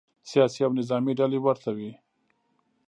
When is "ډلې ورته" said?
1.19-1.69